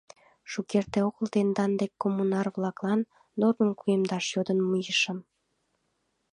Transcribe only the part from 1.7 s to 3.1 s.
дек коммунар-влаклан